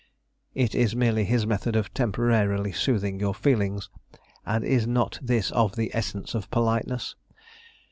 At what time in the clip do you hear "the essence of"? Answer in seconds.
5.75-6.49